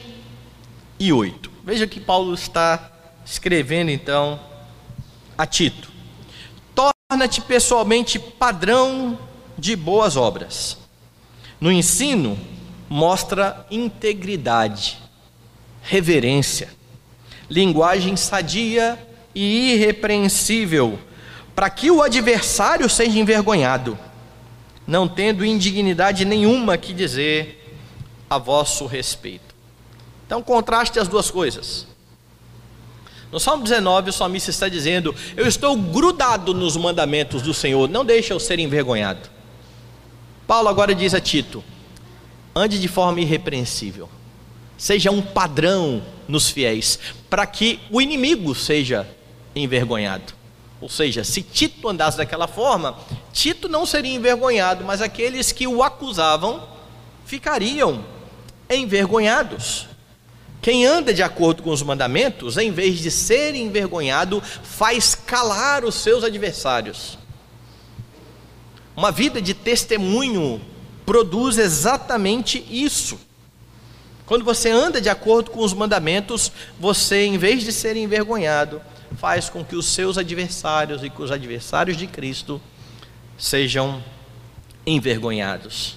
[0.98, 1.50] e 8.
[1.62, 2.90] Veja que Paulo está
[3.22, 4.40] escrevendo então
[5.36, 5.92] a Tito:
[6.74, 9.18] Torna-te pessoalmente padrão
[9.58, 10.78] de boas obras.
[11.60, 12.40] No ensino,
[12.88, 14.98] mostra integridade,
[15.82, 16.72] reverência,
[17.50, 18.98] linguagem sadia
[19.34, 20.98] e irrepreensível,
[21.54, 23.98] para que o adversário seja envergonhado,
[24.86, 27.60] não tendo indignidade nenhuma que dizer
[28.28, 29.54] a vosso respeito.
[30.26, 31.86] Então, contraste as duas coisas.
[33.30, 38.04] No Salmo 19, o salmista está dizendo: Eu estou grudado nos mandamentos do Senhor, não
[38.04, 39.28] deixe eu ser envergonhado.
[40.46, 41.64] Paulo agora diz a Tito:
[42.54, 44.08] ande de forma irrepreensível,
[44.78, 49.06] seja um padrão nos fiéis, para que o inimigo seja
[49.54, 50.32] envergonhado.
[50.80, 52.98] Ou seja, se Tito andasse daquela forma,
[53.32, 56.66] Tito não seria envergonhado, mas aqueles que o acusavam
[57.24, 58.04] ficariam
[58.68, 59.86] envergonhados.
[60.60, 65.94] Quem anda de acordo com os mandamentos, em vez de ser envergonhado, faz calar os
[65.94, 67.18] seus adversários.
[68.96, 70.60] Uma vida de testemunho
[71.04, 73.18] produz exatamente isso.
[74.24, 78.80] Quando você anda de acordo com os mandamentos, você, em vez de ser envergonhado,
[79.16, 82.60] faz com que os seus adversários e que os adversários de Cristo
[83.38, 84.02] sejam
[84.86, 85.96] envergonhados.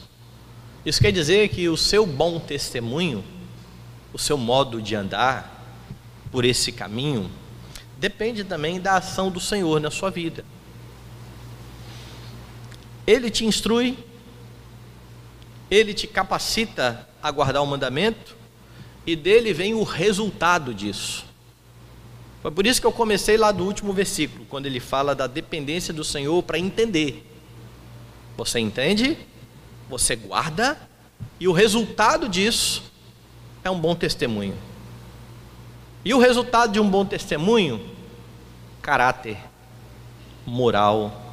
[0.86, 3.24] Isso quer dizer que o seu bom testemunho,
[4.14, 5.54] o seu modo de andar
[6.32, 7.30] por esse caminho,
[7.98, 10.46] depende também da ação do Senhor na sua vida.
[13.06, 13.98] Ele te instrui,
[15.70, 18.36] ele te capacita a guardar o mandamento,
[19.06, 21.27] e dele vem o resultado disso.
[22.42, 25.94] Foi por isso que eu comecei lá do último versículo, quando ele fala da dependência
[25.94, 27.26] do Senhor para entender.
[28.38, 29.18] Você entende,
[29.90, 30.78] você guarda,
[31.40, 32.84] e o resultado disso
[33.64, 34.56] é um bom testemunho.
[36.06, 37.82] E o resultado de um bom testemunho?
[38.82, 39.38] Caráter,
[40.46, 41.28] moral,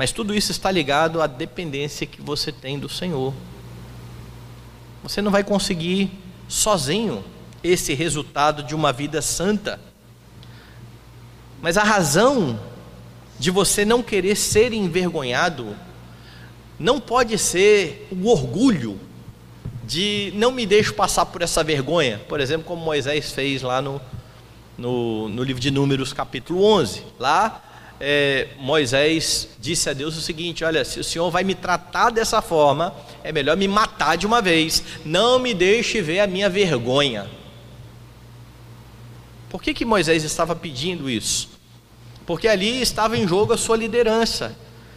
[0.00, 3.34] mas tudo isso está ligado à dependência que você tem do Senhor.
[5.02, 6.10] Você não vai conseguir
[6.48, 7.22] sozinho
[7.62, 9.80] esse resultado de uma vida santa.
[11.60, 12.58] Mas a razão
[13.38, 15.76] de você não querer ser envergonhado
[16.78, 18.98] não pode ser o orgulho
[19.84, 24.00] de não me deixo passar por essa vergonha, por exemplo, como Moisés fez lá no,
[24.78, 27.02] no, no livro de Números, capítulo 11.
[27.18, 27.62] Lá
[28.00, 32.40] é, Moisés disse a Deus o seguinte: Olha, se o Senhor vai me tratar dessa
[32.40, 37.26] forma, é melhor me matar de uma vez, não me deixe ver a minha vergonha.
[39.50, 41.50] Por que, que Moisés estava pedindo isso?
[42.24, 44.56] Porque ali estava em jogo a sua liderança,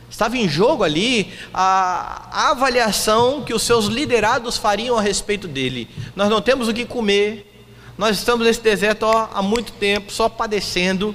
[0.09, 5.89] estava em jogo ali a, avaliação que os seus liderados fariam a respeito dele.
[6.15, 7.65] Nós não temos o que comer,
[7.97, 11.13] nós estamos nesse deserto ó, há muito tempo, só padecendo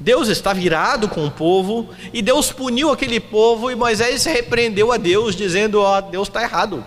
[0.00, 4.96] Deus está virado com o povo e Deus puniu aquele povo e Moisés repreendeu a
[4.96, 6.84] Deus, dizendo: Ó, Deus está errado.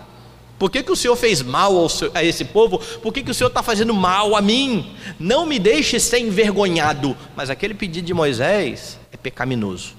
[0.58, 2.78] Por que, que o Senhor fez mal seu, a esse povo?
[2.78, 4.92] Por que, que o Senhor está fazendo mal a mim?
[5.18, 7.16] Não me deixe ser envergonhado.
[7.36, 9.94] Mas aquele pedido de Moisés é pecaminoso.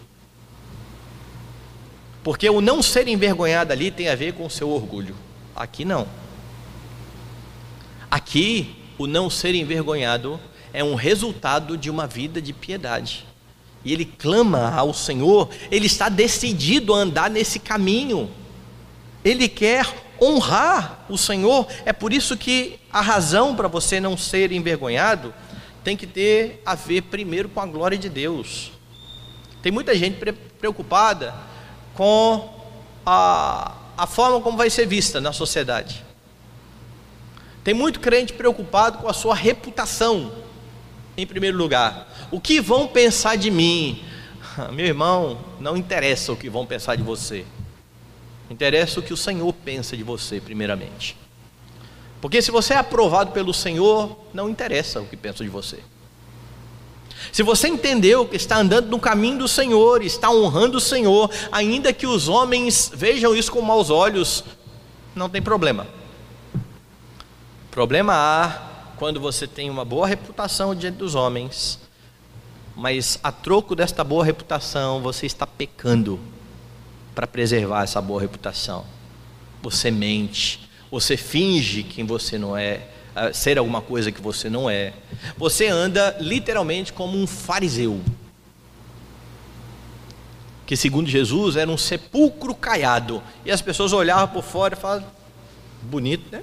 [2.21, 5.15] Porque o não ser envergonhado ali tem a ver com o seu orgulho.
[5.55, 6.05] Aqui não.
[8.11, 10.39] Aqui, o não ser envergonhado
[10.73, 13.25] é um resultado de uma vida de piedade.
[13.85, 18.29] E ele clama ao Senhor, ele está decidido a andar nesse caminho.
[19.23, 19.87] Ele quer
[20.21, 21.67] honrar o Senhor.
[21.85, 25.33] É por isso que a razão para você não ser envergonhado,
[25.83, 28.71] tem que ter a ver primeiro com a glória de Deus.
[29.61, 30.19] Tem muita gente
[30.59, 31.33] preocupada
[31.93, 32.49] com
[33.05, 36.03] a, a forma como vai ser vista na sociedade.
[37.63, 40.31] Tem muito crente preocupado com a sua reputação,
[41.17, 42.07] em primeiro lugar.
[42.31, 44.03] O que vão pensar de mim?
[44.71, 47.45] Meu irmão, não interessa o que vão pensar de você.
[48.49, 51.15] Interessa o que o Senhor pensa de você, primeiramente.
[52.19, 55.79] Porque se você é aprovado pelo Senhor, não interessa o que pensa de você.
[57.31, 61.93] Se você entendeu que está andando no caminho do Senhor, está honrando o Senhor, ainda
[61.93, 64.43] que os homens vejam isso com maus olhos,
[65.15, 65.85] não tem problema.
[67.69, 71.79] Problema há quando você tem uma boa reputação diante dos homens,
[72.75, 76.19] mas a troco desta boa reputação você está pecando
[77.19, 78.85] para preservar essa boa reputação.
[79.61, 82.87] Você mente, você finge quem você não é,
[83.33, 84.93] ser alguma coisa que você não é.
[85.37, 87.99] Você anda literalmente como um fariseu.
[90.65, 93.21] Que segundo Jesus era um sepulcro caiado.
[93.43, 95.09] E as pessoas olhavam por fora e falavam,
[95.81, 96.41] bonito, né?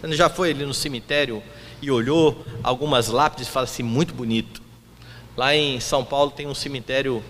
[0.00, 1.42] Você já foi ali no cemitério
[1.82, 4.62] e olhou algumas lápides e fala assim, muito bonito.
[5.36, 7.22] Lá em São Paulo tem um cemitério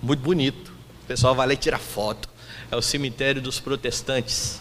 [0.00, 0.75] muito bonito.
[1.06, 2.28] O pessoal vai lá e tira foto.
[2.68, 4.60] É o cemitério dos protestantes.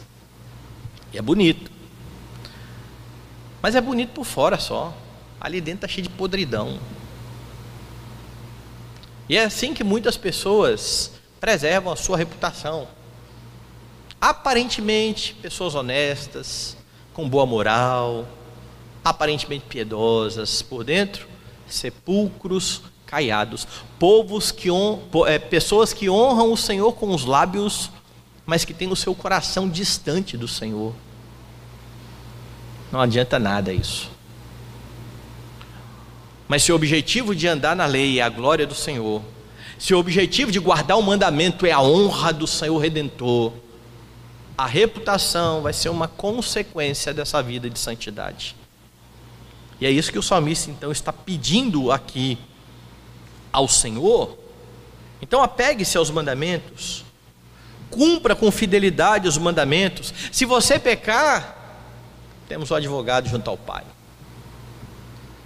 [1.12, 1.72] E é bonito.
[3.64, 4.96] Mas é bonito por fora só.
[5.42, 6.80] Ali dentro está cheio de podridão.
[9.28, 12.88] E é assim que muitas pessoas preservam a sua reputação.
[14.22, 16.78] Aparentemente, pessoas honestas,
[17.12, 18.28] com boa moral,
[19.04, 21.28] aparentemente piedosas, por dentro,
[21.68, 23.68] sepulcros caiados,
[24.00, 27.90] povos que hon, é, pessoas que honram o Senhor com os lábios,
[28.46, 30.94] mas que têm o seu coração distante do Senhor.
[32.92, 34.10] Não adianta nada isso.
[36.48, 39.22] Mas se o objetivo de andar na lei é a glória do Senhor,
[39.78, 43.52] se o objetivo de guardar o mandamento é a honra do Senhor redentor,
[44.58, 48.56] a reputação vai ser uma consequência dessa vida de santidade.
[49.82, 52.38] E é isso que o salmista então está pedindo aqui
[53.56, 54.38] ao Senhor.
[55.22, 57.06] Então apegue-se aos mandamentos,
[57.90, 60.14] cumpra com fidelidade os mandamentos.
[60.32, 61.80] Se você pecar,
[62.50, 63.84] temos o advogado junto ao Pai.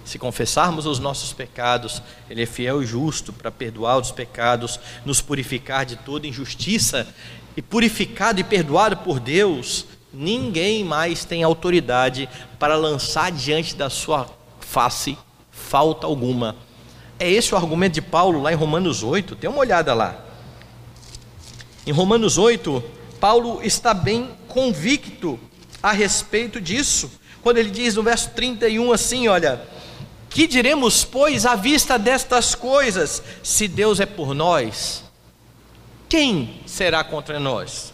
[0.04, 5.20] Se confessarmos os nossos pecados, Ele é fiel e justo para perdoar os pecados, nos
[5.20, 7.06] purificar de toda injustiça,
[7.56, 14.28] e purificado e perdoado por Deus, ninguém mais tem autoridade para lançar diante da sua
[14.58, 15.16] face
[15.52, 16.56] falta alguma.
[17.20, 20.24] É esse o argumento de Paulo lá em Romanos 8, dê uma olhada lá.
[21.86, 22.82] Em Romanos 8,
[23.20, 25.38] Paulo está bem convicto
[25.82, 27.10] a respeito disso,
[27.42, 29.60] quando ele diz no verso 31 assim: Olha,
[30.30, 35.04] que diremos, pois, à vista destas coisas, se Deus é por nós,
[36.08, 37.92] quem será contra nós?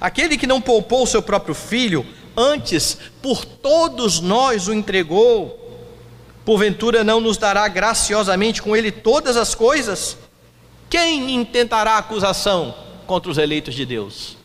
[0.00, 2.04] Aquele que não poupou seu próprio filho,
[2.36, 5.69] antes por todos nós o entregou,
[6.50, 10.18] porventura não nos dará graciosamente com ele todas as coisas?
[10.88, 12.74] Quem intentará acusação
[13.06, 14.36] contra os eleitos de Deus?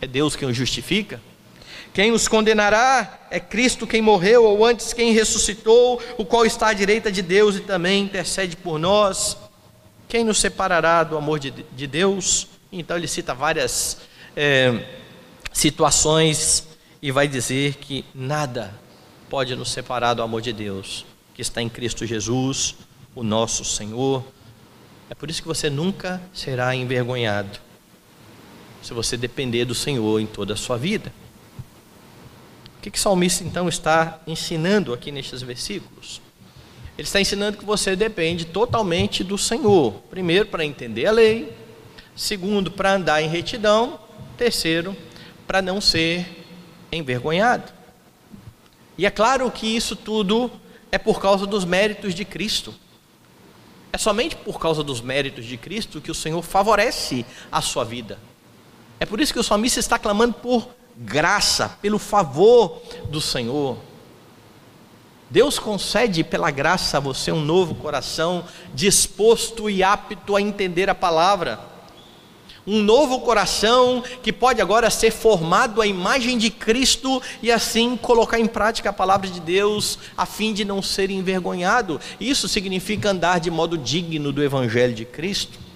[0.00, 1.20] É Deus quem o justifica?
[1.92, 6.72] Quem os condenará é Cristo quem morreu, ou antes quem ressuscitou, o qual está à
[6.72, 9.36] direita de Deus e também intercede por nós.
[10.08, 12.48] Quem nos separará do amor de, de Deus?
[12.72, 13.98] Então ele cita várias
[14.34, 14.82] é,
[15.52, 16.66] situações
[17.02, 18.85] e vai dizer que nada
[19.28, 21.04] pode nos separar do amor de Deus,
[21.34, 22.76] que está em Cristo Jesus,
[23.14, 24.24] o nosso Senhor.
[25.10, 27.58] É por isso que você nunca será envergonhado,
[28.82, 31.12] se você depender do Senhor em toda a sua vida
[32.86, 36.20] que, que o salmista então está ensinando aqui nestes versículos?
[36.96, 39.92] Ele está ensinando que você depende totalmente do Senhor.
[40.08, 41.52] Primeiro, para entender a lei.
[42.14, 43.98] Segundo, para andar em retidão.
[44.38, 44.96] Terceiro,
[45.48, 46.46] para não ser
[46.92, 47.72] envergonhado.
[48.98, 50.50] E é claro que isso tudo
[50.90, 52.74] é por causa dos méritos de Cristo.
[53.92, 58.18] É somente por causa dos méritos de Cristo que o Senhor favorece a sua vida.
[58.98, 62.80] É por isso que o salmista está clamando por graça, pelo favor
[63.10, 63.76] do Senhor.
[65.28, 70.94] Deus concede pela graça a você um novo coração disposto e apto a entender a
[70.94, 71.60] palavra.
[72.66, 78.40] Um novo coração que pode agora ser formado à imagem de Cristo e assim colocar
[78.40, 82.00] em prática a palavra de Deus a fim de não ser envergonhado.
[82.18, 85.66] Isso significa andar de modo digno do evangelho de Cristo.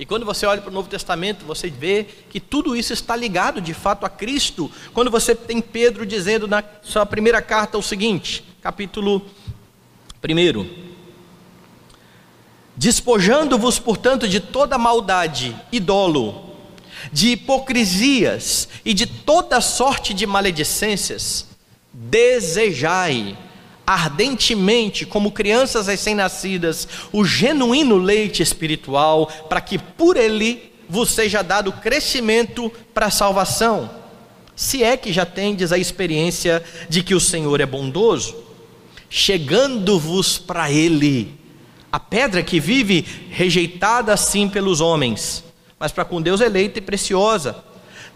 [0.00, 3.60] E quando você olha para o Novo Testamento, você vê que tudo isso está ligado
[3.60, 4.72] de fato a Cristo.
[4.94, 9.22] Quando você tem Pedro dizendo na sua primeira carta o seguinte: capítulo
[10.24, 10.89] 1.
[12.80, 16.54] Despojando-vos, portanto, de toda maldade e dolo,
[17.12, 21.46] de hipocrisias e de toda sorte de maledicências,
[21.92, 23.36] desejai
[23.86, 31.72] ardentemente, como crianças recém-nascidas, o genuíno leite espiritual, para que por ele vos seja dado
[31.72, 33.90] crescimento para a salvação,
[34.56, 38.34] se é que já tendes a experiência de que o Senhor é bondoso,
[39.10, 41.39] chegando-vos para ele,
[41.92, 45.44] a pedra que vive rejeitada assim pelos homens,
[45.78, 47.64] mas para com Deus eleita e preciosa.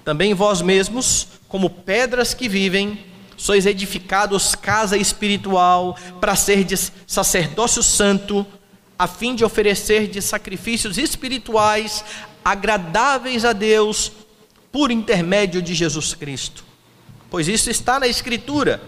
[0.05, 2.99] Também vós mesmos, como pedras que vivem,
[3.37, 8.47] sois edificados casa espiritual para serdes sacerdócio santo,
[8.99, 12.05] a fim de oferecer de sacrifícios espirituais
[12.45, 14.13] agradáveis a Deus
[14.71, 16.65] por intermédio de Jesus Cristo.
[17.31, 18.83] Pois isso está na Escritura.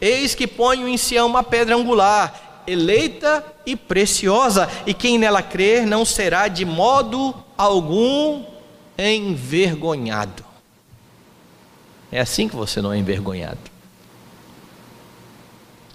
[0.00, 5.86] Eis que ponho em Sião uma pedra angular, eleita e preciosa, e quem nela crer
[5.86, 8.44] não será de modo algum
[8.98, 10.44] envergonhado.
[12.12, 13.58] É assim que você não é envergonhado.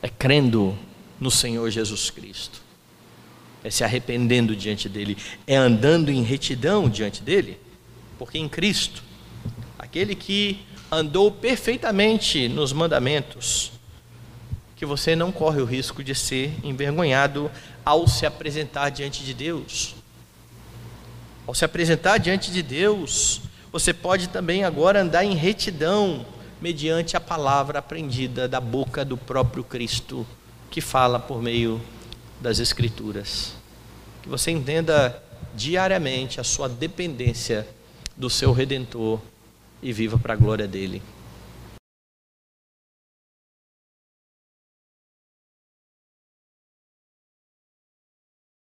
[0.01, 0.77] É crendo
[1.19, 2.61] no Senhor Jesus Cristo.
[3.63, 5.17] É se arrependendo diante dele,
[5.47, 7.57] é andando em retidão diante dele,
[8.19, 9.01] porque em Cristo,
[9.79, 10.59] aquele que
[10.91, 13.71] andou perfeitamente nos mandamentos,
[14.85, 17.49] que você não corre o risco de ser envergonhado
[17.83, 19.95] ao se apresentar diante de Deus.
[21.47, 26.23] Ao se apresentar diante de Deus, você pode também agora andar em retidão
[26.61, 30.23] mediante a palavra aprendida da boca do próprio Cristo,
[30.69, 31.81] que fala por meio
[32.39, 33.53] das Escrituras.
[34.21, 35.19] Que você entenda
[35.55, 37.67] diariamente a sua dependência
[38.15, 39.19] do seu Redentor
[39.81, 41.01] e viva para a glória dele.